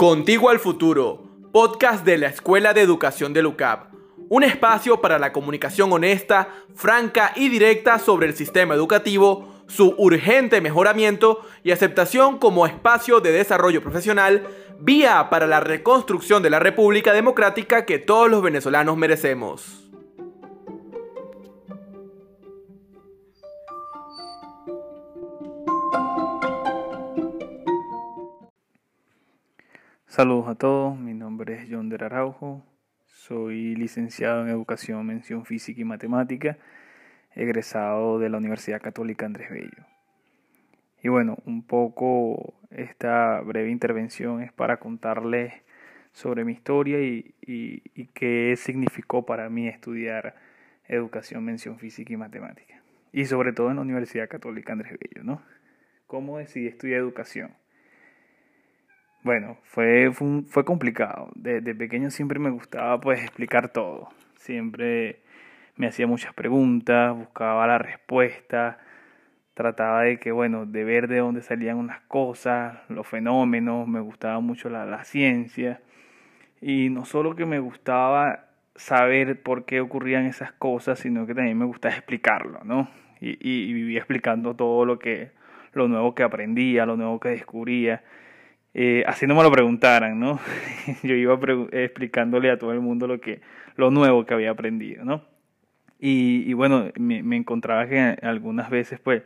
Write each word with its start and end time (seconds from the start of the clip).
Contigo 0.00 0.48
al 0.48 0.60
Futuro, 0.60 1.24
podcast 1.52 2.06
de 2.06 2.16
la 2.16 2.28
Escuela 2.28 2.72
de 2.72 2.80
Educación 2.80 3.34
de 3.34 3.42
LUCAP. 3.42 3.92
Un 4.30 4.44
espacio 4.44 5.02
para 5.02 5.18
la 5.18 5.30
comunicación 5.30 5.92
honesta, 5.92 6.48
franca 6.74 7.34
y 7.36 7.50
directa 7.50 7.98
sobre 7.98 8.26
el 8.26 8.34
sistema 8.34 8.74
educativo, 8.74 9.62
su 9.66 9.94
urgente 9.98 10.62
mejoramiento 10.62 11.42
y 11.62 11.72
aceptación 11.72 12.38
como 12.38 12.66
espacio 12.66 13.20
de 13.20 13.32
desarrollo 13.32 13.82
profesional, 13.82 14.48
vía 14.78 15.28
para 15.28 15.46
la 15.46 15.60
reconstrucción 15.60 16.42
de 16.42 16.48
la 16.48 16.60
República 16.60 17.12
Democrática 17.12 17.84
que 17.84 17.98
todos 17.98 18.30
los 18.30 18.40
venezolanos 18.40 18.96
merecemos. 18.96 19.89
Saludos 30.10 30.48
a 30.48 30.56
todos, 30.56 30.98
mi 30.98 31.14
nombre 31.14 31.54
es 31.54 31.68
John 31.70 31.88
Der 31.88 32.02
Araujo, 32.02 32.64
soy 33.04 33.76
licenciado 33.76 34.42
en 34.42 34.48
Educación, 34.48 35.06
Mención 35.06 35.44
Física 35.44 35.82
y 35.82 35.84
Matemática, 35.84 36.58
egresado 37.36 38.18
de 38.18 38.28
la 38.28 38.38
Universidad 38.38 38.82
Católica 38.82 39.26
Andrés 39.26 39.48
Bello. 39.50 39.86
Y 41.00 41.10
bueno, 41.10 41.38
un 41.46 41.64
poco 41.64 42.54
esta 42.70 43.40
breve 43.42 43.70
intervención 43.70 44.42
es 44.42 44.52
para 44.52 44.78
contarles 44.80 45.52
sobre 46.10 46.44
mi 46.44 46.54
historia 46.54 47.00
y, 47.00 47.32
y 47.40 48.06
qué 48.06 48.56
significó 48.56 49.24
para 49.24 49.48
mí 49.48 49.68
estudiar 49.68 50.34
Educación, 50.88 51.44
Mención 51.44 51.78
Física 51.78 52.12
y 52.12 52.16
Matemática. 52.16 52.82
Y 53.12 53.26
sobre 53.26 53.52
todo 53.52 53.70
en 53.70 53.76
la 53.76 53.82
Universidad 53.82 54.28
Católica 54.28 54.72
Andrés 54.72 54.98
Bello, 54.98 55.22
¿no? 55.22 55.40
¿Cómo 56.08 56.38
decidí 56.38 56.66
estudiar 56.66 56.98
educación? 56.98 57.52
Bueno, 59.22 59.58
fue, 59.64 60.10
fue, 60.12 60.64
complicado. 60.64 61.28
Desde 61.34 61.74
pequeño 61.74 62.10
siempre 62.10 62.38
me 62.38 62.48
gustaba 62.48 63.00
pues 63.00 63.20
explicar 63.20 63.68
todo. 63.68 64.08
Siempre 64.36 65.20
me 65.76 65.88
hacía 65.88 66.06
muchas 66.06 66.32
preguntas, 66.32 67.14
buscaba 67.14 67.66
la 67.66 67.76
respuesta, 67.76 68.78
trataba 69.52 70.02
de 70.02 70.18
que, 70.18 70.32
bueno, 70.32 70.64
de 70.64 70.84
ver 70.84 71.06
de 71.06 71.18
dónde 71.18 71.42
salían 71.42 71.76
unas 71.76 72.00
cosas, 72.02 72.78
los 72.88 73.06
fenómenos, 73.06 73.86
me 73.86 74.00
gustaba 74.00 74.40
mucho 74.40 74.70
la, 74.70 74.86
la 74.86 75.04
ciencia. 75.04 75.82
Y 76.62 76.88
no 76.88 77.04
solo 77.04 77.36
que 77.36 77.44
me 77.44 77.58
gustaba 77.58 78.46
saber 78.74 79.42
por 79.42 79.66
qué 79.66 79.82
ocurrían 79.82 80.24
esas 80.24 80.52
cosas, 80.52 80.98
sino 80.98 81.26
que 81.26 81.34
también 81.34 81.58
me 81.58 81.66
gustaba 81.66 81.94
explicarlo, 81.94 82.60
¿no? 82.64 82.88
Y, 83.20 83.32
y, 83.32 83.68
y 83.68 83.72
vivía 83.74 83.98
explicando 83.98 84.56
todo 84.56 84.86
lo 84.86 84.98
que, 84.98 85.32
lo 85.74 85.88
nuevo 85.88 86.14
que 86.14 86.22
aprendía, 86.22 86.86
lo 86.86 86.96
nuevo 86.96 87.20
que 87.20 87.28
descubría 87.28 88.02
eh, 88.74 89.04
así 89.06 89.26
no 89.26 89.34
me 89.34 89.42
lo 89.42 89.50
preguntaran, 89.50 90.18
¿no? 90.20 90.38
Yo 91.02 91.14
iba 91.14 91.38
explicándole 91.72 92.50
a 92.50 92.58
todo 92.58 92.72
el 92.72 92.80
mundo 92.80 93.06
lo 93.06 93.20
que, 93.20 93.40
lo 93.76 93.90
nuevo 93.90 94.24
que 94.24 94.34
había 94.34 94.50
aprendido, 94.50 95.04
¿no? 95.04 95.24
Y, 96.02 96.54
bueno, 96.54 96.90
me, 96.98 97.22
me, 97.22 97.36
encontraba 97.36 97.86
que 97.86 98.16
algunas 98.22 98.70
veces, 98.70 98.98
pues, 99.00 99.22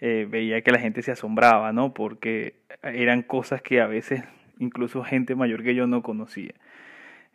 eh, 0.00 0.26
veía 0.28 0.60
que 0.62 0.72
la 0.72 0.80
gente 0.80 1.02
se 1.02 1.12
asombraba, 1.12 1.72
¿no? 1.72 1.94
Porque 1.94 2.56
eran 2.82 3.22
cosas 3.22 3.62
que 3.62 3.80
a 3.80 3.86
veces 3.86 4.24
incluso 4.58 5.04
gente 5.04 5.36
mayor 5.36 5.62
que 5.62 5.76
yo 5.76 5.86
no 5.86 6.02
conocía. 6.02 6.52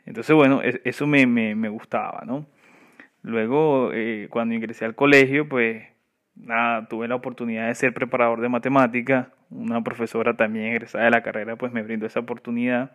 Entonces, 0.05 0.35
bueno, 0.35 0.61
eso 0.61 1.07
me, 1.07 1.25
me, 1.25 1.55
me 1.55 1.69
gustaba, 1.69 2.23
¿no? 2.25 2.45
Luego, 3.23 3.91
eh, 3.93 4.27
cuando 4.29 4.55
ingresé 4.55 4.85
al 4.85 4.95
colegio, 4.95 5.47
pues, 5.47 5.83
nada, 6.35 6.87
tuve 6.87 7.07
la 7.07 7.15
oportunidad 7.15 7.67
de 7.67 7.75
ser 7.75 7.93
preparador 7.93 8.41
de 8.41 8.49
matemáticas 8.49 9.27
una 9.51 9.83
profesora 9.83 10.35
también 10.35 10.67
egresada 10.67 11.05
de 11.05 11.11
la 11.11 11.21
carrera 11.21 11.55
pues 11.57 11.71
me 11.71 11.83
brindó 11.83 12.07
esa 12.07 12.21
oportunidad 12.21 12.91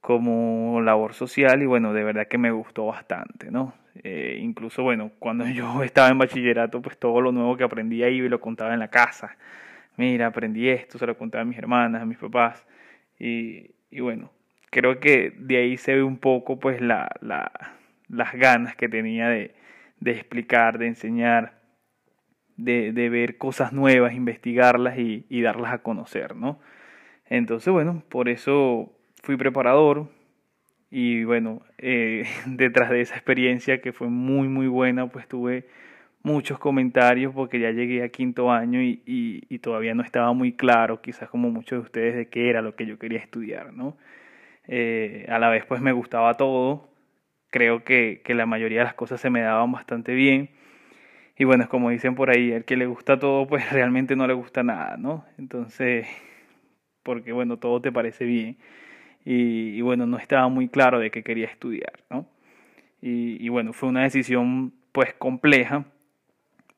como 0.00 0.80
labor 0.82 1.14
social 1.14 1.62
y 1.62 1.66
bueno, 1.66 1.92
de 1.92 2.04
verdad 2.04 2.28
que 2.28 2.38
me 2.38 2.52
gustó 2.52 2.86
bastante, 2.86 3.50
¿no? 3.50 3.74
Eh, 4.04 4.38
incluso 4.40 4.82
bueno, 4.82 5.10
cuando 5.18 5.46
yo 5.48 5.82
estaba 5.82 6.08
en 6.08 6.18
bachillerato 6.18 6.80
pues 6.82 6.98
todo 6.98 7.20
lo 7.20 7.32
nuevo 7.32 7.56
que 7.56 7.64
aprendí 7.64 8.02
ahí 8.04 8.20
lo 8.28 8.40
contaba 8.40 8.72
en 8.74 8.80
la 8.80 8.88
casa. 8.88 9.36
Mira, 9.96 10.26
aprendí 10.26 10.68
esto, 10.68 10.98
se 10.98 11.06
lo 11.06 11.16
contaba 11.16 11.42
a 11.42 11.46
mis 11.46 11.58
hermanas, 11.58 12.02
a 12.02 12.06
mis 12.06 12.18
papás 12.18 12.66
y, 13.18 13.70
y 13.90 14.00
bueno, 14.00 14.30
creo 14.70 15.00
que 15.00 15.32
de 15.38 15.56
ahí 15.56 15.76
se 15.78 15.94
ve 15.94 16.02
un 16.02 16.18
poco 16.18 16.60
pues 16.60 16.80
la, 16.82 17.10
la, 17.20 17.50
las 18.08 18.34
ganas 18.34 18.76
que 18.76 18.88
tenía 18.88 19.28
de, 19.28 19.54
de 20.00 20.10
explicar, 20.12 20.78
de 20.78 20.88
enseñar 20.88 21.54
de, 22.56 22.92
de 22.92 23.08
ver 23.08 23.38
cosas 23.38 23.72
nuevas, 23.72 24.14
investigarlas 24.14 24.98
y, 24.98 25.26
y, 25.28 25.42
darlas 25.42 25.72
a 25.72 25.78
conocer, 25.78 26.36
¿no? 26.36 26.58
Entonces, 27.28 27.72
bueno, 27.72 28.02
por 28.08 28.28
eso 28.28 28.92
fui 29.22 29.36
preparador 29.36 30.08
y 30.90 31.24
bueno, 31.24 31.62
eh, 31.78 32.24
detrás 32.46 32.90
de 32.90 33.00
esa 33.00 33.14
experiencia 33.16 33.80
que 33.80 33.92
fue 33.92 34.08
muy, 34.08 34.48
muy 34.48 34.68
buena, 34.68 35.08
pues 35.08 35.28
tuve 35.28 35.66
muchos 36.22 36.58
comentarios 36.58 37.32
porque 37.34 37.60
ya 37.60 37.70
llegué 37.70 38.02
a 38.02 38.08
quinto 38.08 38.50
año 38.50 38.82
y, 38.82 39.02
y, 39.06 39.58
todavía 39.60 39.94
no 39.94 40.02
estaba 40.02 40.32
muy 40.32 40.52
claro, 40.52 41.00
quizás 41.00 41.28
como 41.28 41.50
muchos 41.50 41.78
de 41.78 41.84
ustedes, 41.84 42.16
de 42.16 42.28
qué 42.28 42.50
era 42.50 42.62
lo 42.62 42.74
que 42.76 42.86
yo 42.86 42.98
quería 42.98 43.18
estudiar, 43.20 43.72
¿no? 43.72 43.96
Eh, 44.68 45.26
a 45.28 45.38
la 45.38 45.48
vez 45.48 45.64
pues 45.66 45.80
me 45.80 45.92
gustaba 45.92 46.34
todo, 46.34 46.88
creo 47.50 47.84
que, 47.84 48.22
que 48.24 48.34
la 48.34 48.46
mayoría 48.46 48.80
de 48.80 48.84
las 48.86 48.94
cosas 48.94 49.20
se 49.20 49.30
me 49.30 49.40
daban 49.40 49.70
bastante 49.72 50.14
bien 50.14 50.50
y 51.38 51.44
bueno, 51.44 51.64
es 51.64 51.68
como 51.68 51.90
dicen 51.90 52.14
por 52.14 52.30
ahí, 52.30 52.52
el 52.52 52.64
que 52.64 52.76
le 52.76 52.86
gusta 52.86 53.18
todo, 53.18 53.46
pues 53.46 53.70
realmente 53.72 54.16
no 54.16 54.26
le 54.26 54.34
gusta 54.34 54.62
nada, 54.62 54.96
¿no? 54.96 55.24
Entonces, 55.38 56.06
porque 57.02 57.32
bueno, 57.32 57.58
todo 57.58 57.80
te 57.80 57.92
parece 57.92 58.24
bien. 58.24 58.56
Y, 59.24 59.80
bueno, 59.80 60.06
no 60.06 60.18
estaba 60.18 60.48
muy 60.48 60.68
claro 60.68 61.00
de 61.00 61.10
qué 61.10 61.24
quería 61.24 61.46
estudiar, 61.46 61.94
¿no? 62.10 62.26
Y, 63.02 63.44
y 63.44 63.48
bueno, 63.48 63.72
fue 63.72 63.88
una 63.88 64.04
decisión 64.04 64.72
pues 64.92 65.14
compleja, 65.14 65.84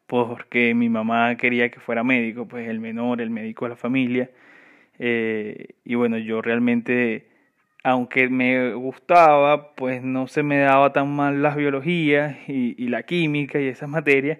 porque 0.09 0.75
mi 0.75 0.89
mamá 0.89 1.37
quería 1.37 1.71
que 1.71 1.81
fuera 1.81 2.03
médico, 2.03 2.49
pues 2.49 2.69
el 2.69 2.81
menor, 2.81 3.21
el 3.21 3.31
médico 3.31 3.67
de 3.67 3.69
la 3.71 3.77
familia. 3.77 4.31
Eh, 4.99 5.75
y 5.85 5.95
bueno, 5.95 6.19
yo 6.19 6.43
realmente 6.43 7.28
aunque 7.91 8.29
me 8.29 8.75
gustaba, 8.75 9.75
pues 9.75 10.03
no 10.03 10.27
se 10.27 10.43
me 10.43 10.59
daba 10.59 10.93
tan 10.93 11.15
mal 11.15 11.43
las 11.43 11.57
biologías 11.57 12.37
y, 12.49 12.89
la 12.89 13.03
química 13.05 13.61
y 13.61 13.69
esas 13.69 13.89
materias, 13.89 14.39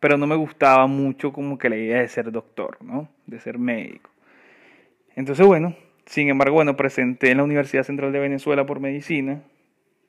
pero 0.00 0.16
no 0.16 0.26
me 0.26 0.36
gustaba 0.36 0.86
mucho 0.86 1.32
como 1.32 1.58
que 1.58 1.68
la 1.68 1.76
idea 1.76 2.00
de 2.00 2.08
ser 2.08 2.32
doctor, 2.32 2.78
¿no? 2.82 3.08
De 3.26 3.40
ser 3.40 3.58
médico. 3.58 4.10
Entonces, 5.16 5.46
bueno, 5.46 5.76
sin 6.06 6.28
embargo, 6.30 6.54
bueno, 6.54 6.76
presenté 6.76 7.30
en 7.30 7.38
la 7.38 7.44
Universidad 7.44 7.82
Central 7.82 8.12
de 8.12 8.20
Venezuela 8.20 8.64
por 8.64 8.80
medicina, 8.80 9.42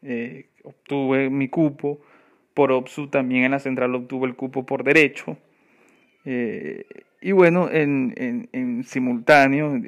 eh, 0.01 0.47
obtuve 0.63 1.29
mi 1.29 1.49
cupo, 1.49 1.99
por 2.53 2.71
OPSU 2.71 3.07
también 3.07 3.43
en 3.43 3.51
la 3.51 3.59
central 3.59 3.93
obtuve 3.95 4.27
el 4.27 4.35
cupo 4.35 4.65
por 4.65 4.83
derecho, 4.83 5.37
eh, 6.25 6.85
y 7.21 7.33
bueno, 7.33 7.69
en, 7.69 8.13
en, 8.15 8.49
en 8.53 8.83
simultáneo, 8.85 9.81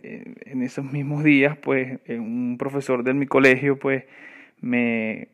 en, 0.52 0.64
esos 0.64 0.86
mismos 0.86 1.24
días, 1.24 1.58
pues 1.58 2.00
un 2.08 2.58
profesor 2.60 3.04
de 3.04 3.14
mi 3.14 3.28
colegio, 3.28 3.78
pues 3.78 4.04
me, 4.60 5.30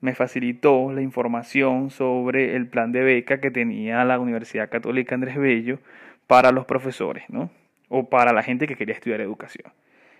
me 0.00 0.14
facilitó 0.14 0.92
la 0.92 1.02
información 1.02 1.90
sobre 1.90 2.56
el 2.56 2.66
plan 2.66 2.92
de 2.92 3.02
beca 3.02 3.40
que 3.40 3.50
tenía 3.50 4.04
la 4.04 4.18
Universidad 4.18 4.68
Católica 4.68 5.14
Andrés 5.14 5.36
Bello 5.36 5.78
para 6.26 6.52
los 6.52 6.66
profesores, 6.66 7.24
¿no? 7.28 7.50
O 7.88 8.08
para 8.08 8.32
la 8.32 8.42
gente 8.42 8.66
que 8.66 8.76
quería 8.76 8.94
estudiar 8.94 9.20
educación. 9.20 9.72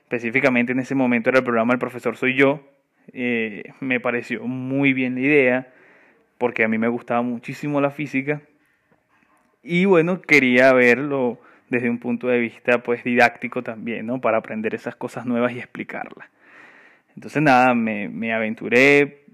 Específicamente 0.03 0.73
en 0.73 0.81
ese 0.81 0.95
momento 0.95 1.29
era 1.29 1.39
el 1.39 1.45
programa 1.45 1.75
El 1.75 1.79
Profesor 1.79 2.17
Soy 2.17 2.35
Yo. 2.35 2.61
Eh, 3.13 3.63
me 3.81 4.01
pareció 4.01 4.47
muy 4.47 4.93
bien 4.93 5.15
la 5.15 5.21
idea 5.21 5.73
porque 6.39 6.65
a 6.65 6.69
mí 6.69 6.79
me 6.79 6.89
gustaba 6.89 7.23
muchísimo 7.23 7.81
la 7.81 7.91
física 7.91 8.41
y 9.63 9.85
bueno, 9.85 10.23
quería 10.23 10.73
verlo 10.73 11.39
desde 11.71 11.91
un 11.91 11.99
punto 11.99 12.29
de 12.29 12.39
vista 12.39 12.83
pues 12.83 13.05
didáctico 13.05 13.63
también, 13.63 14.07
¿no? 14.07 14.21
Para 14.21 14.39
aprender 14.39 14.75
esas 14.75 14.97
cosas 14.97 15.27
nuevas 15.27 15.53
y 15.53 15.59
explicarlas. 15.59 16.29
Entonces 17.15 17.43
nada, 17.43 17.75
me, 17.75 18.09
me 18.09 18.33
aventuré, 18.33 19.25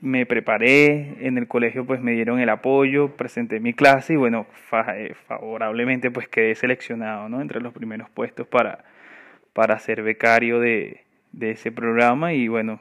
me 0.00 0.26
preparé, 0.26 1.26
en 1.26 1.38
el 1.38 1.48
colegio 1.48 1.84
pues 1.84 2.00
me 2.00 2.12
dieron 2.12 2.38
el 2.38 2.48
apoyo, 2.48 3.16
presenté 3.16 3.60
mi 3.60 3.72
clase 3.72 4.12
y 4.12 4.16
bueno, 4.16 4.46
eh, 4.94 5.14
favorablemente 5.26 6.10
pues 6.10 6.28
quedé 6.28 6.54
seleccionado, 6.54 7.28
¿no? 7.28 7.40
Entre 7.40 7.60
los 7.60 7.72
primeros 7.72 8.10
puestos 8.10 8.46
para, 8.46 8.84
para 9.52 9.78
ser 9.78 10.02
becario 10.02 10.60
de, 10.60 11.04
de 11.32 11.52
ese 11.52 11.72
programa 11.72 12.32
y 12.32 12.48
bueno, 12.48 12.80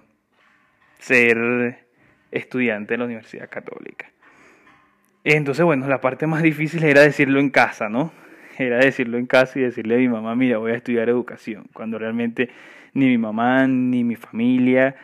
ser 0.99 1.85
estudiante 2.31 2.93
de 2.93 2.97
la 2.97 3.05
Universidad 3.05 3.49
Católica. 3.49 4.07
Entonces, 5.23 5.63
bueno, 5.63 5.87
la 5.87 6.01
parte 6.01 6.27
más 6.27 6.43
difícil 6.43 6.83
era 6.83 7.01
decirlo 7.01 7.39
en 7.39 7.49
casa, 7.49 7.87
¿no? 7.87 8.11
Era 8.57 8.77
decirlo 8.77 9.17
en 9.17 9.25
casa 9.25 9.59
y 9.59 9.63
decirle 9.63 9.95
a 9.95 9.97
mi 9.97 10.07
mamá, 10.07 10.35
mira, 10.35 10.57
voy 10.57 10.71
a 10.71 10.75
estudiar 10.75 11.09
educación, 11.09 11.65
cuando 11.73 11.97
realmente 11.97 12.49
ni 12.93 13.07
mi 13.07 13.17
mamá, 13.17 13.67
ni 13.67 14.03
mi 14.03 14.15
familia, 14.15 14.95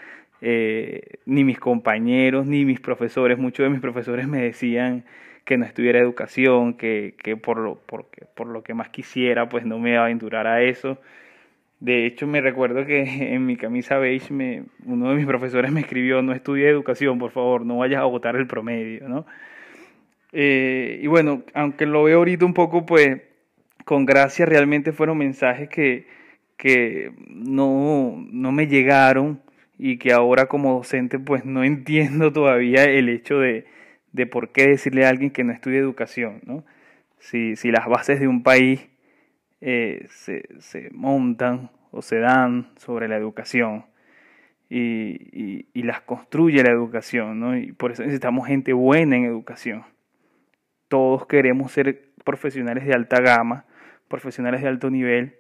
eh, 0.42 1.20
ni 1.26 1.44
mis 1.44 1.60
compañeros, 1.60 2.46
ni 2.46 2.66
mis 2.66 2.80
profesores, 2.80 3.38
muchos 3.38 3.66
de 3.66 3.70
mis 3.70 3.82
profesores 3.82 4.28
me 4.28 4.42
decían 4.42 5.04
que 5.46 5.58
no 5.58 5.66
estudiara 5.66 6.00
educación, 6.00 6.76
que, 6.76 7.16
que 7.22 7.36
por, 7.36 7.58
lo, 7.58 7.76
por, 7.76 8.06
por 8.36 8.48
lo 8.48 8.64
que 8.64 8.74
más 8.74 8.90
quisiera, 8.90 9.50
pues 9.50 9.66
no 9.66 9.80
me 9.80 9.98
aventurara 9.98 10.56
a 10.56 10.62
eso. 10.62 11.00
De 11.80 12.06
hecho, 12.06 12.28
me 12.28 12.42
recuerdo 12.42 12.86
que 12.86 13.02
en 13.34 13.46
mi 13.46 13.56
camisa 13.58 13.98
beige 13.98 14.34
me, 14.34 14.64
uno 14.86 15.10
de 15.10 15.16
mis 15.16 15.26
profesores 15.26 15.72
me 15.72 15.82
escribió, 15.82 16.22
no 16.22 16.34
estudie 16.34 16.70
educación, 16.70 17.20
por 17.20 17.32
favor, 17.32 17.66
no 17.66 17.78
vayas 17.78 18.02
a 18.02 18.06
votar 18.06 18.36
el 18.36 18.48
promedio, 18.48 19.08
¿no? 19.10 19.26
Eh, 20.32 21.00
y 21.02 21.08
bueno, 21.08 21.44
aunque 21.54 21.86
lo 21.86 22.04
veo 22.04 22.20
ahorita 22.20 22.46
un 22.46 22.54
poco, 22.54 22.86
pues, 22.86 23.22
con 23.86 24.06
gracia, 24.06 24.46
realmente 24.46 24.92
fueron 24.92 25.18
mensajes 25.18 25.70
que, 25.70 26.08
que 26.58 27.12
no, 27.28 28.16
no 28.32 28.52
me 28.52 28.68
llegaron 28.68 29.42
y 29.78 29.98
que 29.98 30.12
ahora 30.12 30.48
como 30.48 30.76
docente, 30.76 31.20
pues, 31.20 31.46
no 31.46 31.64
entiendo 31.66 32.32
todavía 32.32 32.84
el 32.84 33.10
hecho 33.10 33.40
de, 33.40 33.66
de 34.12 34.28
por 34.28 34.52
qué 34.52 34.68
decirle 34.68 35.06
a 35.06 35.10
alguien 35.10 35.32
que 35.32 35.44
no 35.44 35.54
estudie 35.54 35.80
educación, 35.80 36.42
¿no? 36.46 36.66
Si, 37.20 37.56
si 37.56 37.72
las 37.72 37.88
bases 37.88 38.20
de 38.20 38.28
un 38.28 38.44
país 38.44 38.88
eh, 39.62 40.08
se, 40.10 40.44
se, 40.60 40.90
montan 40.92 41.70
o 41.92 42.02
se 42.02 42.20
dan 42.20 42.70
sobre 42.78 43.10
la 43.10 43.18
educación 43.18 43.86
y, 44.70 45.66
y, 45.74 45.84
las 45.84 46.02
construye 46.02 46.64
la 46.64 46.72
educación, 46.72 47.40
¿no? 47.40 47.58
Y 47.58 47.74
por 47.74 47.92
eso 47.92 48.04
necesitamos 48.04 48.48
gente 48.48 48.72
buena 48.72 49.18
en 49.18 49.26
educación. 49.26 49.84
Todos 50.88 51.26
queremos 51.26 51.72
ser 51.72 52.12
profesionales 52.24 52.86
de 52.86 52.94
alta 52.94 53.20
gama, 53.20 53.66
profesionales 54.10 54.62
de 54.62 54.68
alto 54.68 54.90
nivel, 54.90 55.36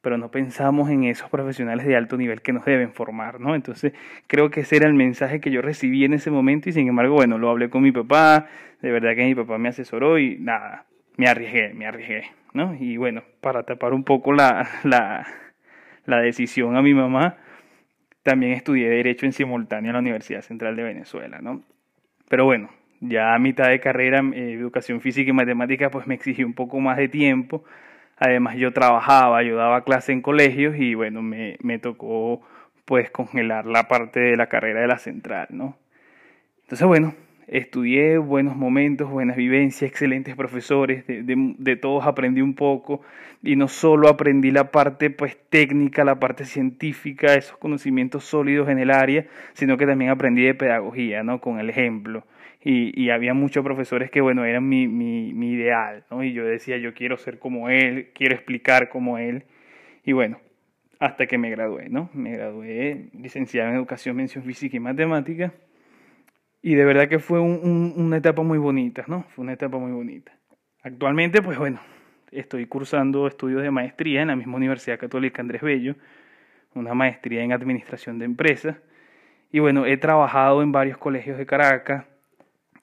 pero 0.00 0.18
no 0.18 0.30
pensamos 0.30 0.90
en 0.90 1.04
esos 1.04 1.28
profesionales 1.30 1.86
de 1.86 1.96
alto 1.96 2.16
nivel 2.16 2.42
que 2.42 2.52
nos 2.52 2.64
deben 2.64 2.92
formar, 2.92 3.40
¿no? 3.40 3.54
Entonces, 3.54 3.92
creo 4.26 4.50
que 4.50 4.60
ese 4.60 4.76
era 4.76 4.86
el 4.86 4.94
mensaje 4.94 5.40
que 5.40 5.50
yo 5.50 5.60
recibí 5.62 6.04
en 6.04 6.14
ese 6.14 6.30
momento 6.30 6.68
y 6.68 6.72
sin 6.72 6.88
embargo, 6.88 7.14
bueno, 7.14 7.38
lo 7.38 7.50
hablé 7.50 7.70
con 7.70 7.82
mi 7.82 7.92
papá, 7.92 8.46
de 8.80 8.90
verdad 8.90 9.14
que 9.14 9.24
mi 9.24 9.34
papá 9.34 9.58
me 9.58 9.68
asesoró 9.68 10.18
y 10.18 10.38
nada, 10.38 10.86
me 11.16 11.26
arriesgué, 11.26 11.74
me 11.74 11.86
arriesgué, 11.86 12.30
¿no? 12.52 12.74
Y 12.78 12.96
bueno, 12.96 13.22
para 13.40 13.64
tapar 13.64 13.92
un 13.92 14.04
poco 14.04 14.32
la, 14.32 14.68
la, 14.84 15.26
la 16.06 16.20
decisión 16.20 16.76
a 16.76 16.82
mi 16.82 16.94
mamá, 16.94 17.36
también 18.22 18.52
estudié 18.52 18.88
Derecho 18.88 19.26
en 19.26 19.32
simultáneo 19.32 19.90
en 19.90 19.94
la 19.94 20.00
Universidad 20.00 20.42
Central 20.42 20.76
de 20.76 20.82
Venezuela, 20.82 21.40
¿no? 21.40 21.62
Pero 22.28 22.44
bueno, 22.44 22.70
ya 23.00 23.34
a 23.34 23.38
mitad 23.38 23.68
de 23.68 23.80
carrera, 23.80 24.22
eh, 24.34 24.52
Educación 24.52 25.00
Física 25.00 25.30
y 25.30 25.32
Matemática, 25.32 25.90
pues 25.90 26.06
me 26.06 26.14
exigió 26.14 26.46
un 26.46 26.54
poco 26.54 26.80
más 26.80 26.96
de 26.96 27.08
tiempo. 27.08 27.64
Además 28.16 28.56
yo 28.56 28.72
trabajaba, 28.72 29.42
yo 29.42 29.56
daba 29.56 29.84
clase 29.84 30.12
en 30.12 30.22
colegios 30.22 30.76
y 30.76 30.94
bueno, 30.94 31.22
me, 31.22 31.56
me 31.62 31.78
tocó 31.78 32.42
pues 32.84 33.10
congelar 33.10 33.66
la 33.66 33.88
parte 33.88 34.20
de 34.20 34.36
la 34.36 34.48
carrera 34.48 34.80
de 34.80 34.88
la 34.88 34.98
central, 34.98 35.48
¿no? 35.50 35.76
Entonces 36.62 36.86
bueno, 36.86 37.14
estudié 37.46 38.18
buenos 38.18 38.56
momentos, 38.56 39.10
buenas 39.10 39.36
vivencias, 39.36 39.90
excelentes 39.90 40.36
profesores, 40.36 41.06
de, 41.06 41.22
de, 41.58 41.76
todos 41.76 42.06
aprendí 42.06 42.40
un 42.40 42.54
poco 42.54 43.02
y 43.42 43.56
no 43.56 43.68
solo 43.68 44.08
aprendí 44.08 44.50
la 44.50 44.70
parte 44.70 45.10
pues 45.10 45.36
técnica, 45.50 46.04
la 46.04 46.20
parte 46.20 46.44
científica, 46.44 47.34
esos 47.34 47.56
conocimientos 47.58 48.24
sólidos 48.24 48.68
en 48.68 48.78
el 48.78 48.90
área, 48.90 49.26
sino 49.52 49.76
que 49.76 49.86
también 49.86 50.10
aprendí 50.10 50.42
de 50.42 50.54
pedagogía, 50.54 51.22
¿no? 51.22 51.40
Con 51.40 51.58
el 51.58 51.68
ejemplo. 51.70 52.24
Y, 52.66 53.10
había 53.10 53.34
muchos 53.34 53.62
profesores 53.62 54.10
que, 54.10 54.22
bueno, 54.22 54.44
eran 54.46 54.66
mi, 54.66 54.88
mi, 54.88 55.34
mi 55.34 55.52
ideal, 55.52 56.04
¿no? 56.10 56.24
Y 56.24 56.32
yo 56.32 56.46
decía, 56.46 56.78
yo 56.78 56.94
quiero 56.94 57.18
ser 57.18 57.38
como 57.38 57.68
él, 57.68 58.10
quiero 58.14 58.34
explicar 58.34 58.88
como 58.88 59.18
él. 59.18 59.44
Y 60.02 60.12
bueno, 60.12 60.38
hasta 60.98 61.26
que 61.26 61.36
me 61.36 61.50
gradué, 61.50 61.90
¿no? 61.90 62.08
Me 62.14 62.32
gradué 62.32 63.10
licenciado 63.12 63.68
en 63.68 63.76
Educación, 63.76 64.16
Mención 64.16 64.44
Física 64.44 64.78
y 64.78 64.80
Matemática 64.80 65.52
y 66.66 66.76
de 66.76 66.84
verdad 66.86 67.08
que 67.08 67.18
fue 67.18 67.40
un, 67.40 67.92
una 67.94 68.16
etapa 68.16 68.42
muy 68.42 68.56
bonita, 68.56 69.04
¿no? 69.06 69.24
Fue 69.28 69.42
una 69.42 69.52
etapa 69.52 69.76
muy 69.76 69.92
bonita. 69.92 70.32
Actualmente, 70.82 71.42
pues 71.42 71.58
bueno, 71.58 71.78
estoy 72.30 72.64
cursando 72.64 73.26
estudios 73.26 73.60
de 73.60 73.70
maestría 73.70 74.22
en 74.22 74.28
la 74.28 74.36
misma 74.36 74.56
Universidad 74.56 74.98
Católica 74.98 75.42
Andrés 75.42 75.60
Bello, 75.60 75.94
una 76.74 76.94
maestría 76.94 77.42
en 77.42 77.52
Administración 77.52 78.18
de 78.18 78.24
Empresas. 78.24 78.78
Y 79.52 79.58
bueno, 79.58 79.84
he 79.84 79.98
trabajado 79.98 80.62
en 80.62 80.72
varios 80.72 80.96
colegios 80.96 81.36
de 81.36 81.44
Caracas, 81.44 82.06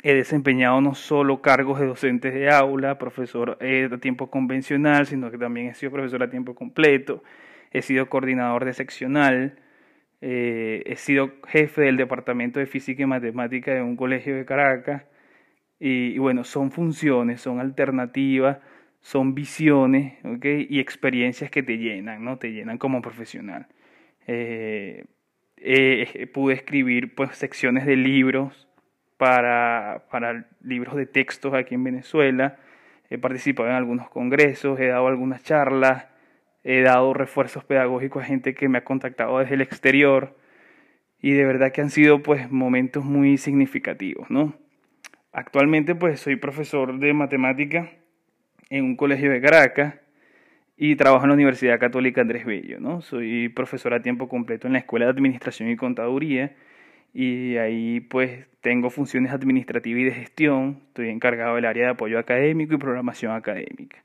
he 0.03 0.13
desempeñado 0.13 0.81
no 0.81 0.95
solo 0.95 1.41
cargos 1.41 1.79
de 1.79 1.85
docentes 1.85 2.33
de 2.33 2.49
aula, 2.49 2.97
profesor 2.97 3.57
eh, 3.61 3.87
a 3.91 3.97
tiempo 3.97 4.29
convencional, 4.31 5.05
sino 5.05 5.29
que 5.29 5.37
también 5.37 5.67
he 5.67 5.73
sido 5.75 5.91
profesor 5.91 6.23
a 6.23 6.29
tiempo 6.29 6.55
completo, 6.55 7.23
he 7.71 7.81
sido 7.81 8.09
coordinador 8.09 8.65
de 8.65 8.73
seccional, 8.73 9.59
eh, 10.21 10.83
he 10.85 10.95
sido 10.95 11.31
jefe 11.47 11.81
del 11.83 11.97
Departamento 11.97 12.59
de 12.59 12.65
Física 12.65 13.03
y 13.03 13.05
Matemática 13.05 13.73
de 13.73 13.81
un 13.81 13.95
colegio 13.95 14.35
de 14.35 14.45
Caracas. 14.45 15.03
Y, 15.79 16.19
bueno, 16.19 16.43
son 16.43 16.71
funciones, 16.71 17.41
son 17.41 17.59
alternativas, 17.59 18.59
son 19.01 19.33
visiones 19.33 20.13
y 20.43 20.79
experiencias 20.79 21.49
que 21.49 21.63
te 21.63 21.77
llenan, 21.79 22.23
¿no? 22.23 22.37
Te 22.37 22.51
llenan 22.51 22.77
como 22.77 23.01
profesional. 23.01 23.67
Eh, 24.27 25.05
pude 26.33 26.53
escribir 26.53 27.15
pues, 27.15 27.35
secciones 27.35 27.87
de 27.87 27.95
libros 27.95 28.67
para, 29.21 30.05
para 30.09 30.47
libros 30.63 30.95
de 30.95 31.05
textos 31.05 31.53
aquí 31.53 31.75
en 31.75 31.83
Venezuela. 31.83 32.57
He 33.11 33.19
participado 33.19 33.69
en 33.69 33.75
algunos 33.75 34.09
congresos, 34.09 34.79
he 34.79 34.87
dado 34.87 35.05
algunas 35.05 35.43
charlas, 35.43 36.07
he 36.63 36.81
dado 36.81 37.13
refuerzos 37.13 37.63
pedagógicos 37.63 38.23
a 38.23 38.25
gente 38.25 38.55
que 38.55 38.67
me 38.67 38.79
ha 38.79 38.83
contactado 38.83 39.37
desde 39.37 39.53
el 39.53 39.61
exterior 39.61 40.35
y 41.21 41.33
de 41.33 41.45
verdad 41.45 41.71
que 41.71 41.81
han 41.81 41.91
sido 41.91 42.23
pues 42.23 42.49
momentos 42.49 43.05
muy 43.05 43.37
significativos, 43.37 44.31
¿no? 44.31 44.55
Actualmente 45.31 45.93
pues 45.93 46.19
soy 46.19 46.35
profesor 46.35 46.97
de 46.97 47.13
matemática 47.13 47.91
en 48.71 48.85
un 48.85 48.95
colegio 48.95 49.29
de 49.29 49.39
Caracas 49.39 49.99
y 50.77 50.95
trabajo 50.95 51.25
en 51.25 51.29
la 51.29 51.35
Universidad 51.35 51.79
Católica 51.79 52.21
Andrés 52.21 52.43
Bello, 52.43 52.79
¿no? 52.79 53.03
Soy 53.03 53.49
profesor 53.49 53.93
a 53.93 54.01
tiempo 54.01 54.27
completo 54.27 54.65
en 54.65 54.73
la 54.73 54.79
Escuela 54.79 55.05
de 55.05 55.11
Administración 55.11 55.69
y 55.69 55.75
Contaduría 55.75 56.55
y 57.13 57.57
ahí 57.57 57.99
pues 57.99 58.47
tengo 58.61 58.89
funciones 58.89 59.31
administrativas 59.31 60.01
y 60.01 60.05
de 60.05 60.11
gestión, 60.11 60.81
estoy 60.87 61.09
encargado 61.09 61.55
del 61.55 61.65
área 61.65 61.85
de 61.85 61.91
apoyo 61.91 62.19
académico 62.19 62.75
y 62.75 62.77
programación 62.77 63.33
académica. 63.33 63.97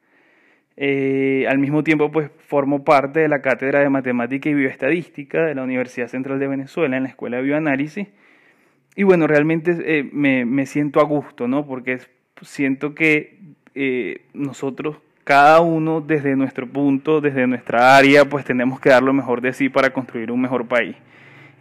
Eh, 0.79 1.47
al 1.49 1.58
mismo 1.58 1.82
tiempo, 1.82 2.11
pues 2.11 2.31
formo 2.47 2.85
parte 2.85 3.20
de 3.20 3.29
la 3.29 3.41
Cátedra 3.41 3.81
de 3.81 3.88
Matemática 3.88 4.49
y 4.49 4.55
Bioestadística 4.55 5.44
de 5.44 5.55
la 5.55 5.62
Universidad 5.62 6.08
Central 6.08 6.38
de 6.38 6.49
Venezuela 6.49 6.97
en 6.97 7.05
la 7.05 7.08
Escuela 7.08 7.38
de 7.38 7.44
Bioanálisis. 7.44 8.08
Y 8.94 9.03
bueno, 9.05 9.26
realmente 9.26 9.76
eh, 9.85 10.09
me, 10.12 10.44
me, 10.44 10.67
siento 10.67 11.00
a 11.00 11.05
gusto, 11.05 11.49
¿no? 11.49 11.67
Porque 11.67 11.99
siento 12.43 12.94
que 12.94 13.38
eh, 13.75 14.23
nosotros, 14.35 14.99
cada 15.25 15.61
uno 15.61 16.00
desde 16.00 16.37
nuestro 16.37 16.66
punto, 16.66 17.21
desde 17.21 17.47
nuestra 17.47 17.97
área, 17.97 18.26
pues 18.26 18.45
tenemos 18.45 18.80
que 18.80 18.90
dar 18.90 19.02
lo 19.02 19.12
mejor 19.12 19.40
de 19.40 19.52
sí 19.52 19.69
para 19.69 19.90
construir 19.90 20.30
un 20.30 20.40
mejor 20.40 20.66
país. 20.66 20.97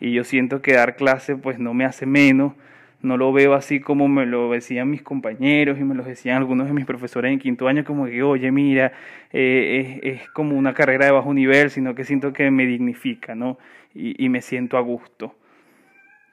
Y 0.06 0.12
yo 0.12 0.24
siento 0.24 0.62
que 0.62 0.74
dar 0.74 0.98
clase, 0.98 1.36
pues 1.36 1.58
no 1.58 1.74
me 1.74 1.84
hace 1.84 2.06
menos, 2.06 2.54
no 3.02 3.18
lo 3.18 3.34
veo 3.34 3.56
así 3.56 3.80
como 3.80 4.08
me 4.08 4.28
lo 4.28 4.52
decían 4.52 4.88
mis 4.88 5.02
compañeros 5.02 5.80
y 5.80 5.84
me 5.84 5.96
lo 5.96 6.04
decían 6.04 6.38
algunos 6.38 6.68
de 6.68 6.74
mis 6.74 6.86
profesores 6.86 7.32
en 7.32 7.40
quinto 7.40 7.68
año, 7.68 7.84
como 7.84 8.06
que, 8.06 8.22
oye, 8.22 8.52
mira, 8.52 8.92
eh, 9.34 10.00
es, 10.04 10.30
como 10.30 10.56
una 10.56 10.76
carrera 10.76 11.08
de 11.08 11.12
bajo 11.12 11.34
nivel, 11.34 11.72
sino 11.72 11.96
que 11.96 12.04
siento 12.04 12.34
que 12.34 12.52
me 12.52 12.68
dignifica, 12.68 13.34
¿no? 13.34 13.58
Y, 13.96 14.30
me 14.30 14.44
siento 14.44 14.78
a 14.78 14.82
gusto. 14.82 15.34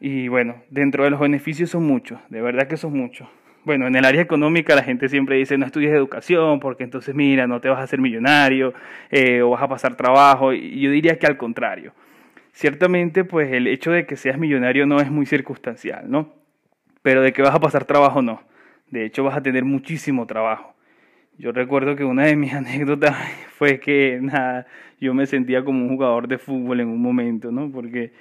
Y 0.00 0.28
bueno, 0.28 0.56
dentro 0.68 1.04
de 1.04 1.10
los 1.10 1.20
beneficios 1.20 1.70
son 1.70 1.84
muchos, 1.84 2.20
de 2.28 2.42
verdad 2.42 2.68
que 2.68 2.76
son 2.76 2.92
muchos. 2.92 3.26
Bueno, 3.64 3.86
en 3.86 3.96
el 3.96 4.04
área 4.04 4.20
económica 4.20 4.76
la 4.76 4.82
gente 4.82 5.08
siempre 5.08 5.36
dice, 5.36 5.56
no 5.56 5.64
estudies 5.64 5.92
educación, 5.92 6.60
porque 6.60 6.84
entonces, 6.84 7.14
mira, 7.14 7.46
no 7.46 7.58
te 7.62 7.70
vas 7.70 7.78
a 7.78 7.84
hacer 7.84 8.02
millonario 8.02 8.74
eh, 9.10 9.40
o 9.40 9.48
vas 9.48 9.62
a 9.62 9.68
pasar 9.68 9.94
trabajo. 9.94 10.52
Yo 10.52 10.90
diría 10.90 11.18
que 11.18 11.26
al 11.26 11.38
contrario. 11.38 11.94
Ciertamente, 12.52 13.24
pues 13.24 13.52
el 13.52 13.66
hecho 13.66 13.90
de 13.90 14.06
que 14.06 14.16
seas 14.16 14.38
millonario 14.38 14.86
no 14.86 15.00
es 15.00 15.10
muy 15.10 15.26
circunstancial, 15.26 16.10
¿no? 16.10 16.42
pero 17.02 17.20
de 17.20 17.32
que 17.32 17.42
vas 17.42 17.54
a 17.54 17.60
pasar 17.60 17.84
trabajo 17.84 18.22
no. 18.22 18.40
De 18.90 19.04
hecho 19.04 19.24
vas 19.24 19.36
a 19.36 19.42
tener 19.42 19.64
muchísimo 19.64 20.26
trabajo. 20.26 20.74
Yo 21.38 21.52
recuerdo 21.52 21.96
que 21.96 22.04
una 22.04 22.24
de 22.24 22.36
mis 22.36 22.52
anécdotas 22.54 23.16
fue 23.50 23.80
que 23.80 24.18
nada, 24.22 24.66
yo 25.00 25.12
me 25.12 25.26
sentía 25.26 25.64
como 25.64 25.84
un 25.84 25.88
jugador 25.88 26.28
de 26.28 26.38
fútbol 26.38 26.80
en 26.80 26.88
un 26.88 27.02
momento, 27.02 27.50
¿no? 27.50 27.70
Porque 27.70 28.12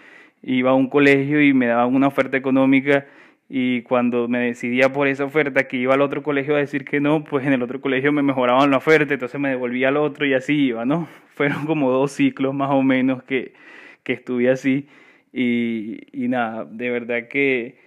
iba 0.42 0.72
a 0.72 0.74
un 0.74 0.90
colegio 0.90 1.42
y 1.42 1.54
me 1.54 1.68
daban 1.68 1.94
una 1.96 2.08
oferta 2.08 2.36
económica 2.38 3.06
y 3.48 3.82
cuando 3.84 4.28
me 4.28 4.40
decidía 4.40 4.92
por 4.94 5.08
esa 5.08 5.26
oferta 5.26 5.68
que 5.68 5.78
iba 5.78 5.94
al 5.94 6.02
otro 6.02 6.24
colegio 6.24 6.56
a 6.56 6.60
decir 6.60 6.86
que 6.86 7.00
no, 7.02 7.24
pues 7.24 7.46
en 7.46 7.54
el 7.54 7.62
otro 7.62 7.82
colegio 7.82 8.12
me 8.12 8.24
mejoraban 8.24 8.72
la 8.72 8.78
oferta, 8.78 9.14
entonces 9.14 9.40
me 9.40 9.50
devolvía 9.50 9.90
al 9.90 9.98
otro 9.98 10.26
y 10.26 10.34
así 10.34 10.56
iba, 10.68 10.86
¿no? 10.86 11.08
Fueron 11.36 11.66
como 11.66 11.92
dos 11.92 12.14
ciclos 12.14 12.54
más 12.56 12.72
o 12.72 12.82
menos 12.82 13.24
que, 13.24 13.54
que 14.04 14.14
estuve 14.14 14.50
así 14.50 14.88
y, 15.34 16.28
nada, 16.28 16.66
de 16.66 16.90
verdad 16.90 17.28
que 17.30 17.78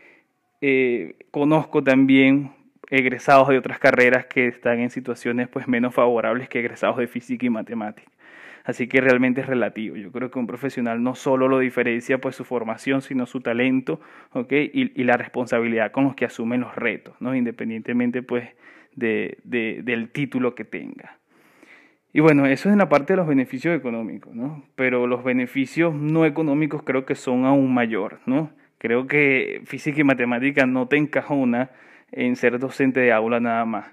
eh, 0.61 1.17
conozco 1.31 1.85
también 1.85 2.53
egresados 2.91 3.49
de 3.49 3.59
otras 3.59 3.79
carreras 3.79 4.27
que 4.27 4.47
están 4.47 4.81
en 4.81 4.91
situaciones 4.91 5.49
pues 5.49 5.69
menos 5.69 5.95
favorables 5.95 6.49
que 6.49 6.61
egresados 6.61 6.97
de 6.97 7.07
física 7.07 7.47
y 7.47 7.51
matemática. 7.51 8.11
Así 8.65 8.89
que 8.89 9.03
realmente 9.03 9.43
es 9.43 9.47
relativo. 9.47 9.97
Yo 9.97 10.11
creo 10.11 10.31
que 10.31 10.39
un 10.39 10.47
profesional 10.47 11.03
no 11.03 11.15
solo 11.15 11.49
lo 11.49 11.59
diferencia 11.59 12.19
pues 12.19 12.35
su 12.35 12.45
formación, 12.45 13.03
sino 13.03 13.27
su 13.27 13.43
talento, 13.43 14.01
y, 14.51 15.05
la 15.05 15.19
responsabilidad 15.19 15.93
con 15.93 16.05
los 16.05 16.15
que 16.15 16.25
asumen 16.25 16.63
los 16.63 16.75
retos, 16.75 17.15
¿no? 17.21 17.35
Independientemente 17.35 18.23
pues 18.23 18.49
de, 18.97 19.37
del 19.45 20.09
título 20.11 20.55
que 20.55 20.65
tenga. 20.65 21.19
Y 22.17 22.21
bueno, 22.21 22.47
eso 22.47 22.69
es 22.69 22.73
en 22.73 22.79
la 22.79 22.89
parte 22.89 23.15
de 23.15 23.17
los 23.17 23.27
beneficios 23.27 23.77
económicos, 23.77 24.37
¿no? 24.37 24.65
Pero 24.77 25.09
los 25.09 25.25
beneficios 25.25 25.93
no 25.93 26.25
económicos 26.25 26.85
creo 26.85 27.05
que 27.05 27.17
son 27.17 27.45
aún 27.45 27.75
mayor, 27.75 28.21
¿no? 28.25 28.53
Creo 28.79 29.09
que 29.09 29.63
física 29.65 30.01
y 30.01 30.05
matemática 30.05 30.65
no 30.65 30.87
te 30.87 30.97
encajona 30.97 31.73
en 32.13 32.37
ser 32.37 32.61
docente 32.61 33.01
de 33.01 33.13
aula 33.13 33.41
nada 33.41 33.65
más. 33.65 33.87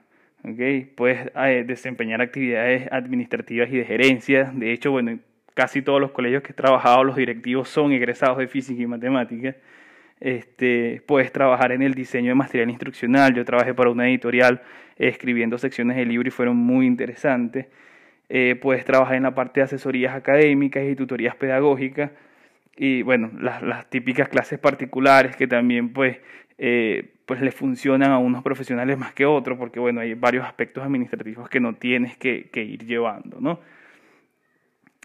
¿okay? 0.43 0.83
Puedes 0.83 1.31
eh, 1.35 1.63
desempeñar 1.65 2.21
actividades 2.21 2.87
administrativas 2.91 3.71
y 3.71 3.77
de 3.77 3.85
gerencia. 3.85 4.51
De 4.53 4.71
hecho, 4.71 4.91
bueno, 4.91 5.17
casi 5.55 5.81
todos 5.81 5.99
los 5.99 6.11
colegios 6.11 6.43
que 6.43 6.51
he 6.51 6.55
trabajado, 6.55 7.03
los 7.03 7.15
directivos 7.15 7.69
son 7.69 7.91
egresados 7.91 8.37
de 8.37 8.47
física 8.47 8.83
y 8.83 8.85
matemática. 8.85 9.55
Este, 10.19 11.01
puedes 11.07 11.31
trabajar 11.31 11.71
en 11.71 11.81
el 11.81 11.95
diseño 11.95 12.29
de 12.29 12.35
material 12.35 12.69
instruccional. 12.69 13.33
Yo 13.33 13.43
trabajé 13.45 13.73
para 13.73 13.89
una 13.89 14.07
editorial 14.07 14.61
escribiendo 14.97 15.57
secciones 15.57 15.97
de 15.97 16.05
libro 16.05 16.27
y 16.27 16.31
fueron 16.31 16.55
muy 16.55 16.85
interesantes. 16.85 17.65
Eh, 18.33 18.55
puedes 18.55 18.85
trabajar 18.85 19.15
en 19.15 19.23
la 19.23 19.35
parte 19.35 19.59
de 19.59 19.65
asesorías 19.65 20.15
académicas 20.15 20.85
y 20.85 20.95
tutorías 20.95 21.35
pedagógicas. 21.35 22.11
Y 22.77 23.01
bueno, 23.01 23.29
las, 23.37 23.61
las 23.61 23.89
típicas 23.89 24.29
clases 24.29 24.57
particulares 24.57 25.35
que 25.35 25.47
también 25.47 25.91
pues 25.91 26.17
eh, 26.57 27.15
pues 27.25 27.41
le 27.41 27.51
funcionan 27.51 28.11
a 28.11 28.19
unos 28.19 28.41
profesionales 28.41 28.97
más 28.97 29.13
que 29.13 29.25
otros, 29.25 29.57
porque 29.57 29.81
bueno, 29.81 29.99
hay 29.99 30.13
varios 30.13 30.45
aspectos 30.45 30.81
administrativos 30.81 31.49
que 31.49 31.59
no 31.59 31.75
tienes 31.75 32.15
que, 32.15 32.49
ir 32.53 32.85
llevando, 32.85 33.41
¿no? 33.41 33.59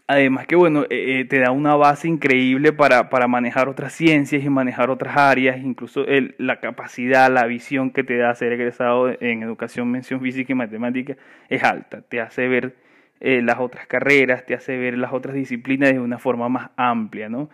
Además 0.07 0.47
que 0.47 0.55
bueno, 0.55 0.85
eh, 0.89 1.25
te 1.27 1.39
da 1.39 1.51
una 1.51 1.75
base 1.75 2.07
increíble 2.07 2.71
para, 2.71 3.09
para, 3.09 3.27
manejar 3.27 3.67
otras 3.67 3.91
ciencias 3.91 4.41
y 4.41 4.49
manejar 4.49 4.89
otras 4.89 5.17
áreas, 5.17 5.57
incluso 5.57 6.05
el, 6.05 6.35
la 6.37 6.61
capacidad, 6.61 7.29
la 7.29 7.45
visión 7.45 7.91
que 7.91 8.05
te 8.05 8.15
da 8.15 8.33
ser 8.35 8.53
egresado 8.53 9.09
en 9.19 9.43
educación, 9.43 9.91
mención 9.91 10.21
física 10.21 10.53
y 10.53 10.55
matemática 10.55 11.17
es 11.49 11.61
alta, 11.63 12.01
te 12.03 12.21
hace 12.21 12.47
ver 12.47 12.87
las 13.19 13.59
otras 13.59 13.87
carreras, 13.87 14.45
te 14.45 14.53
hace 14.53 14.77
ver 14.77 14.97
las 14.97 15.13
otras 15.13 15.35
disciplinas 15.35 15.91
de 15.91 15.99
una 15.99 16.19
forma 16.19 16.49
más 16.49 16.69
amplia, 16.77 17.29
¿no? 17.29 17.49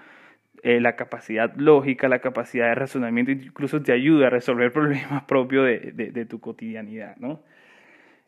Eh, 0.64 0.80
la 0.80 0.96
capacidad 0.96 1.54
lógica, 1.58 2.08
la 2.08 2.20
capacidad 2.20 2.70
de 2.70 2.76
razonamiento, 2.76 3.34
incluso 3.34 3.82
te 3.82 3.92
ayuda 3.92 4.28
a 4.28 4.30
resolver 4.30 4.72
problemas 4.74 5.24
propios 5.26 5.66
de, 5.66 6.26
tu 6.26 6.40
cotidianidad, 6.40 7.18
¿no? 7.18 7.42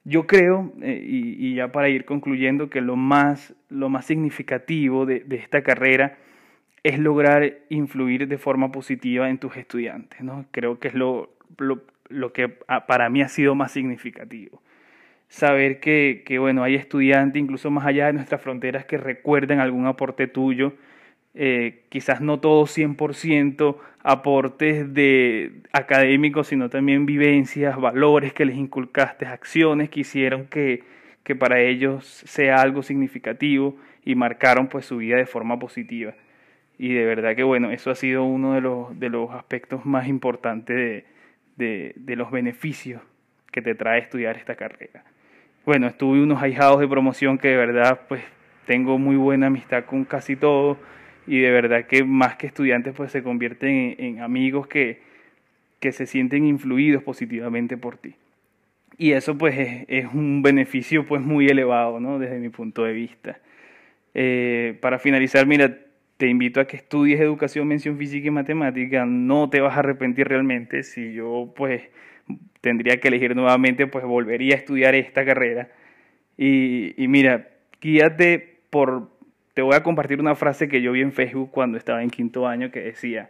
Yo 0.04 0.28
creo, 0.28 0.74
eh, 0.82 1.02
y, 1.02 1.56
ya 1.56 1.72
para 1.72 1.88
ir 1.88 2.04
concluyendo, 2.04 2.70
que 2.70 2.82
lo 2.82 2.98
más, 2.98 3.56
lo 3.70 3.88
más 3.88 4.06
significativo 4.06 5.06
de, 5.06 5.26
esta 5.32 5.64
carrera 5.64 6.18
es 6.84 7.00
lograr 7.00 7.60
influir 7.70 8.28
de 8.28 8.38
forma 8.38 8.70
positiva 8.70 9.30
en 9.30 9.38
tus 9.38 9.56
estudiantes, 9.56 10.20
¿no? 10.20 10.46
Creo 10.52 10.78
que 10.80 10.90
es 10.90 10.94
lo, 10.94 11.34
lo, 12.10 12.34
que 12.34 12.50
para 12.50 13.10
mí 13.10 13.22
ha 13.22 13.30
sido 13.30 13.56
más 13.56 13.72
significativo 13.72 14.62
saber 15.30 15.80
que, 15.80 16.24
que, 16.26 16.40
bueno, 16.40 16.64
hay 16.64 16.76
estudiantes 16.76 17.42
incluso 17.42 17.72
más 17.72 17.86
allá 17.86 18.08
de 18.08 18.14
nuestras 18.14 18.42
fronteras 18.42 18.86
que 18.86 18.98
recuerden 18.98 19.60
algún 19.60 19.88
aporte 19.88 20.28
tuyo, 20.28 20.74
eh, 21.34 21.84
quizás 21.90 22.22
no 22.22 22.40
todos 22.40 22.76
100% 22.78 23.78
aportes 24.04 24.94
de 24.94 25.62
académicos, 25.74 26.48
sino 26.48 26.70
también 26.70 27.06
vivencias, 27.06 27.76
valores 27.80 28.34
que 28.34 28.46
les 28.46 28.56
inculcaste, 28.56 29.26
acciones 29.26 29.90
que 29.90 30.02
hicieron 30.02 30.46
que, 30.46 30.84
que 31.24 31.36
para 31.36 31.60
ellos 31.60 32.06
sea 32.06 32.62
algo 32.62 32.84
significativo 32.84 33.76
y 34.06 34.16
marcaron 34.16 34.68
pues 34.68 34.86
su 34.86 34.98
vida 34.98 35.18
de 35.18 35.26
forma 35.26 35.60
positiva. 35.60 36.14
Y 36.78 36.94
de 36.94 37.06
verdad 37.06 37.36
que 37.36 37.44
bueno, 37.44 37.72
eso 37.72 37.92
ha 37.92 37.96
sido 37.96 38.24
uno 38.24 38.54
de 38.54 38.62
los, 38.62 38.98
de 39.00 39.10
los 39.10 39.32
aspectos 39.32 39.86
más 39.86 40.08
importantes 40.08 40.76
de, 40.76 41.06
de, 41.58 41.94
de 41.98 42.16
los 42.16 42.32
beneficios 42.32 43.02
que 43.56 43.62
te 43.62 43.74
trae 43.74 44.02
estudiar 44.02 44.36
esta 44.36 44.56
carrera. 44.56 45.06
Bueno, 45.66 45.88
estuve 45.88 46.22
unos 46.22 46.44
ahijados 46.44 46.82
de 46.82 46.90
promoción 46.90 47.38
que 47.38 47.48
de 47.48 47.56
verdad 47.56 48.02
pues 48.10 48.22
tengo 48.66 49.00
muy 49.00 49.16
buena 49.16 49.48
amistad 49.48 49.86
con 49.86 50.04
casi 50.04 50.36
todos 50.36 50.78
y 51.26 51.40
de 51.40 51.52
verdad 51.52 51.86
que 51.86 52.04
más 52.04 52.36
que 52.36 52.48
estudiantes 52.48 52.94
pues 52.94 53.14
se 53.14 53.24
convierten 53.24 53.96
en, 53.98 54.20
amigos 54.20 54.68
que, 54.68 55.00
que, 55.80 55.94
se 55.94 56.06
sienten 56.06 56.46
influidos 56.46 57.02
positivamente 57.02 57.78
por 57.78 57.96
ti. 57.96 58.16
Y 58.98 59.14
eso 59.14 59.38
pues 59.38 59.86
es, 59.88 60.06
un 60.14 60.42
beneficio 60.42 61.06
pues 61.06 61.22
muy 61.22 61.48
elevado, 61.48 62.02
¿no? 62.02 62.20
Desde 62.20 62.40
mi 62.40 62.50
punto 62.50 62.84
de 62.84 62.92
vista. 62.92 63.40
Eh, 64.14 64.78
para 64.82 65.00
finalizar, 65.00 65.46
mira, 65.46 65.78
te 66.18 66.28
invito 66.28 66.60
a 66.60 66.68
que 66.68 66.76
estudies 66.76 67.22
educación, 67.22 67.70
mención 67.70 67.98
física 67.98 68.28
y 68.28 68.32
matemática. 68.32 69.06
No 69.06 69.50
te 69.50 69.62
vas 69.62 69.78
a 69.78 69.80
arrepentir 69.80 70.28
realmente. 70.28 70.84
Si 70.84 71.14
yo 71.14 71.54
pues 71.56 71.84
tendría 72.66 73.00
que 73.00 73.10
elegir 73.10 73.36
nuevamente, 73.36 73.86
pues 73.86 74.04
volvería 74.06 74.56
a 74.56 74.58
estudiar 74.58 74.96
esta 74.96 75.24
carrera. 75.24 75.70
Y, 76.36 76.96
mira, 76.98 77.48
guíate 77.80 78.58
por, 78.72 79.12
te 79.54 79.62
voy 79.62 79.76
a 79.76 79.84
compartir 79.84 80.20
una 80.20 80.34
frase 80.34 80.68
que 80.68 80.82
yo 80.82 80.92
vi 80.92 81.02
en 81.02 81.12
Facebook 81.12 81.52
cuando 81.52 81.78
estaba 81.78 82.02
en 82.02 82.10
quinto 82.10 82.48
año 82.48 82.72
que 82.72 82.82
decía, 82.82 83.30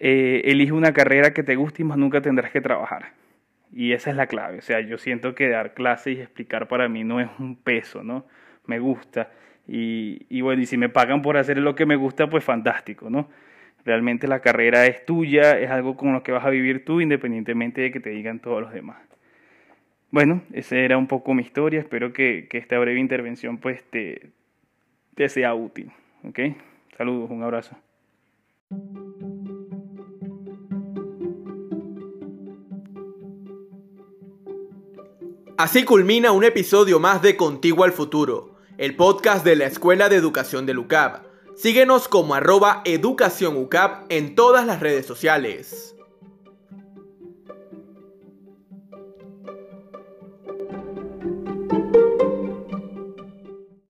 eh, 0.00 0.40
elige 0.46 0.72
una 0.72 0.94
carrera 0.94 1.34
que 1.34 1.42
te 1.42 1.56
guste 1.56 1.82
y 1.82 1.84
más 1.84 1.98
nunca 1.98 2.22
tendrás 2.22 2.52
que 2.52 2.62
trabajar. 2.62 3.12
Y 3.70 3.92
esa 3.92 4.08
es 4.08 4.16
la 4.16 4.28
clave. 4.28 4.56
O 4.56 4.62
sea, 4.62 4.80
yo 4.80 4.96
siento 4.96 5.34
que 5.34 5.50
dar 5.50 5.74
clases 5.74 6.16
y 6.16 6.20
explicar 6.22 6.66
para 6.66 6.88
mí 6.88 7.04
no 7.04 7.20
es 7.20 7.28
un 7.38 7.56
peso, 7.56 8.02
¿no? 8.02 8.24
Me 8.64 8.78
gusta. 8.78 9.30
Y, 9.68 10.24
y 10.30 10.40
bueno, 10.40 10.62
y 10.62 10.66
si 10.66 10.78
me 10.78 10.88
pagan 10.88 11.20
por 11.20 11.36
hacer 11.36 11.58
lo 11.58 11.74
que 11.74 11.84
me 11.84 11.96
gusta, 11.96 12.30
pues 12.30 12.42
fantástico, 12.42 13.10
¿no? 13.10 13.28
Realmente 13.84 14.26
la 14.26 14.40
carrera 14.40 14.86
es 14.86 15.04
tuya, 15.04 15.58
es 15.58 15.70
algo 15.70 15.96
con 15.96 16.12
lo 16.12 16.22
que 16.22 16.32
vas 16.32 16.44
a 16.44 16.50
vivir 16.50 16.84
tú, 16.84 17.00
independientemente 17.00 17.82
de 17.82 17.92
que 17.92 18.00
te 18.00 18.10
digan 18.10 18.40
todos 18.40 18.62
los 18.62 18.72
demás. 18.72 18.96
Bueno, 20.10 20.42
esa 20.52 20.76
era 20.76 20.96
un 20.96 21.06
poco 21.06 21.34
mi 21.34 21.42
historia. 21.42 21.80
Espero 21.80 22.12
que, 22.12 22.46
que 22.48 22.58
esta 22.58 22.78
breve 22.78 23.00
intervención 23.00 23.58
pues 23.58 23.82
te, 23.90 24.30
sea 25.28 25.54
útil. 25.54 25.90
¿Ok? 26.22 26.38
Saludos, 26.96 27.30
un 27.30 27.42
abrazo. 27.42 27.76
Así 35.58 35.84
culmina 35.84 36.32
un 36.32 36.44
episodio 36.44 37.00
más 37.00 37.20
de 37.20 37.36
Contigo 37.36 37.84
al 37.84 37.92
Futuro, 37.92 38.56
el 38.78 38.96
podcast 38.96 39.44
de 39.44 39.56
la 39.56 39.66
Escuela 39.66 40.08
de 40.08 40.16
Educación 40.16 40.64
de 40.64 40.74
LUCAB. 40.74 41.33
Síguenos 41.56 42.08
como 42.08 42.34
arroba 42.34 42.82
educación 42.84 43.56
en 44.08 44.34
todas 44.34 44.66
las 44.66 44.80
redes 44.80 45.06
sociales. 45.06 45.93